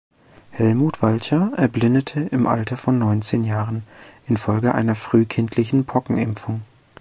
Helmut 0.49 1.03
Walcha 1.03 1.51
erblindete 1.57 2.21
im 2.21 2.47
Alter 2.47 2.75
von 2.75 2.97
neunzehn 2.97 3.43
Jahren 3.43 3.83
infolge 4.25 4.73
einer 4.73 4.95
frühkindlichen 4.95 5.85
Pockenimpfung. 5.85 6.61